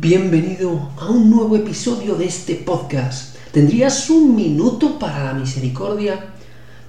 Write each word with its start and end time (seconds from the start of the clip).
Bienvenido 0.00 0.92
a 0.98 1.10
un 1.10 1.30
nuevo 1.30 1.56
episodio 1.56 2.14
de 2.14 2.24
este 2.24 2.54
podcast. 2.54 3.36
¿Tendrías 3.52 4.08
un 4.08 4.34
minuto 4.34 4.98
para 4.98 5.24
la 5.24 5.34
misericordia? 5.34 6.18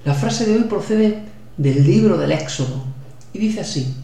La 0.06 0.14
frase 0.14 0.46
de 0.46 0.56
hoy 0.56 0.64
procede 0.64 1.22
del 1.58 1.84
libro 1.84 2.16
del 2.16 2.32
Éxodo 2.32 2.82
y 3.34 3.38
dice 3.38 3.60
así. 3.60 3.94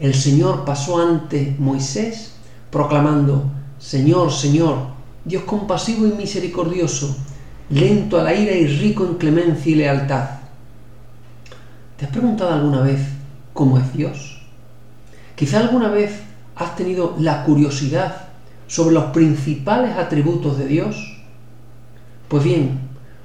El 0.00 0.14
Señor 0.14 0.64
pasó 0.64 0.98
ante 0.98 1.54
Moisés 1.60 2.32
proclamando, 2.72 3.44
Señor, 3.78 4.32
Señor, 4.32 4.78
Dios 5.24 5.44
compasivo 5.44 6.04
y 6.04 6.10
misericordioso, 6.10 7.16
lento 7.70 8.18
a 8.18 8.24
la 8.24 8.34
ira 8.34 8.50
y 8.50 8.66
rico 8.66 9.04
en 9.04 9.14
clemencia 9.14 9.70
y 9.70 9.76
lealtad. 9.76 10.28
¿Te 11.96 12.06
has 12.06 12.10
preguntado 12.10 12.52
alguna 12.52 12.80
vez 12.80 12.98
cómo 13.52 13.78
es 13.78 13.92
Dios? 13.92 14.42
Quizá 15.36 15.60
alguna 15.60 15.88
vez 15.88 16.33
has 16.56 16.76
tenido 16.76 17.16
la 17.18 17.44
curiosidad 17.44 18.28
sobre 18.66 18.94
los 18.94 19.04
principales 19.06 19.96
atributos 19.96 20.58
de 20.58 20.66
Dios? 20.66 21.22
Pues 22.28 22.44
bien, 22.44 22.80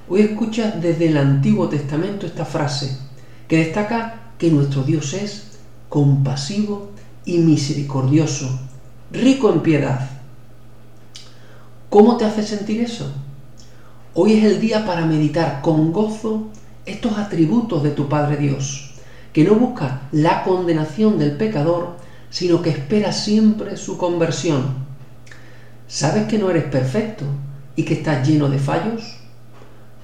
hoy 0.08 0.20
escuchas 0.22 0.80
desde 0.80 1.08
el 1.08 1.16
Antiguo 1.16 1.68
Testamento 1.68 2.26
esta 2.26 2.44
frase 2.44 2.98
que 3.48 3.58
destaca 3.58 4.32
que 4.38 4.50
nuestro 4.50 4.82
Dios 4.82 5.12
es 5.14 5.58
compasivo 5.88 6.90
y 7.24 7.38
misericordioso, 7.38 8.48
rico 9.10 9.52
en 9.52 9.60
piedad. 9.60 10.08
¿Cómo 11.88 12.16
te 12.16 12.24
hace 12.24 12.42
sentir 12.42 12.80
eso? 12.80 13.10
Hoy 14.14 14.34
es 14.34 14.44
el 14.44 14.60
día 14.60 14.86
para 14.86 15.06
meditar 15.06 15.60
con 15.62 15.92
gozo 15.92 16.48
estos 16.86 17.18
atributos 17.18 17.82
de 17.82 17.90
tu 17.90 18.08
Padre 18.08 18.36
Dios, 18.36 18.92
que 19.32 19.44
no 19.44 19.54
busca 19.54 20.02
la 20.12 20.42
condenación 20.42 21.18
del 21.18 21.36
pecador, 21.36 21.96
sino 22.30 22.62
que 22.62 22.70
espera 22.70 23.12
siempre 23.12 23.76
su 23.76 23.98
conversión. 23.98 24.88
¿Sabes 25.86 26.26
que 26.28 26.38
no 26.38 26.48
eres 26.50 26.64
perfecto 26.64 27.24
y 27.76 27.84
que 27.84 27.94
estás 27.94 28.26
lleno 28.26 28.48
de 28.48 28.58
fallos? 28.58 29.16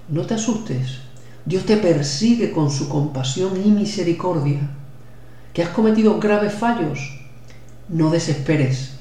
No 0.09 0.23
te 0.23 0.35
asustes. 0.35 0.99
Dios 1.45 1.65
te 1.65 1.77
persigue 1.77 2.51
con 2.51 2.71
su 2.71 2.89
compasión 2.89 3.53
y 3.65 3.71
misericordia. 3.71 4.69
¿Que 5.55 5.63
has 5.63 5.69
cometido 5.71 6.19
graves 6.19 6.53
fallos? 6.53 6.99
No 7.89 8.11
desesperes. 8.11 8.97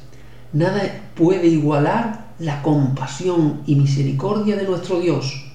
Nada 0.53 0.81
puede 1.15 1.47
igualar 1.47 2.27
la 2.39 2.61
compasión 2.61 3.61
y 3.65 3.75
misericordia 3.75 4.55
de 4.55 4.65
nuestro 4.65 4.99
Dios. 4.99 5.45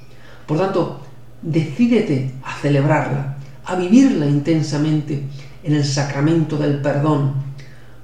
Por 0.46 0.58
tanto, 0.58 1.00
decídete 1.42 2.34
a 2.42 2.56
celebrarla, 2.58 3.36
a 3.64 3.76
vivirla 3.76 4.26
intensamente 4.26 5.22
en 5.62 5.74
el 5.74 5.84
sacramento 5.84 6.56
del 6.56 6.80
perdón. 6.80 7.34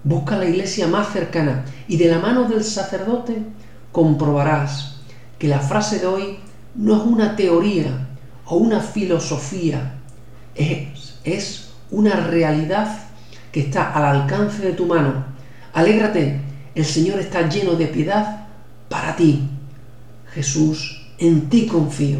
Busca 0.06 0.36
la 0.36 0.44
iglesia 0.44 0.86
más 0.86 1.12
cercana 1.12 1.64
y 1.88 1.96
de 1.96 2.06
la 2.06 2.20
mano 2.20 2.44
del 2.44 2.62
sacerdote 2.62 3.42
comprobarás 3.90 5.00
que 5.36 5.48
la 5.48 5.58
frase 5.58 5.98
de 5.98 6.06
hoy 6.06 6.38
no 6.76 6.96
es 6.96 7.02
una 7.02 7.34
teoría 7.34 8.06
o 8.44 8.54
una 8.54 8.78
filosofía, 8.78 9.94
es, 10.54 11.18
es 11.24 11.70
una 11.90 12.14
realidad 12.14 12.86
que 13.50 13.58
está 13.58 13.92
al 13.94 14.04
alcance 14.04 14.62
de 14.62 14.74
tu 14.74 14.86
mano. 14.86 15.24
Alégrate, 15.72 16.40
el 16.76 16.84
Señor 16.84 17.18
está 17.18 17.48
lleno 17.48 17.72
de 17.72 17.88
piedad 17.88 18.46
para 18.88 19.16
ti. 19.16 19.48
Jesús, 20.32 21.04
en 21.18 21.48
ti 21.48 21.66
confío. 21.66 22.18